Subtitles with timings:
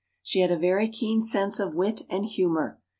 [0.23, 2.79] She had a very keen sense of wit and humour.